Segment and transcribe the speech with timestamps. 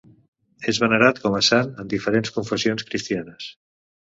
[0.73, 3.53] És venerat com a sant en diferents confessions cristianes.